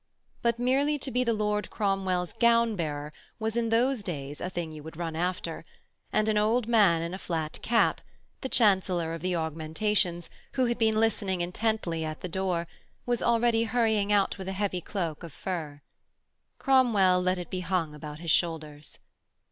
[0.41, 4.71] But merely to be the Lord Cromwell's gown bearer was in those days a thing
[4.71, 5.63] you would run after;
[6.11, 8.01] and an old man in a flat cap
[8.41, 12.65] the Chancellor of the Augmentations, who had been listening intently at the door
[13.05, 15.83] was already hurrying out with a heavy cloak of fur.
[16.57, 18.97] Cromwell let it be hung about his shoulders.